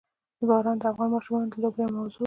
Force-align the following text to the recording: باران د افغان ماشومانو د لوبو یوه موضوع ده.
باران 0.47 0.77
د 0.81 0.83
افغان 0.91 1.09
ماشومانو 1.15 1.49
د 1.51 1.55
لوبو 1.61 1.79
یوه 1.83 1.93
موضوع 1.97 2.13
ده. 2.13 2.19